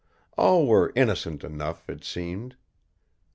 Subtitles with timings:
[0.35, 2.55] All were innocent enough, it seemed.